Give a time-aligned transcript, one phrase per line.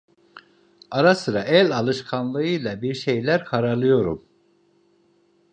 [0.91, 4.25] Ara sıra, el alışkanlığıyla bir şeyler karalıyorum…